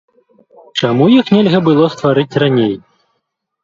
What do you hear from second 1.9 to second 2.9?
стварыць раней?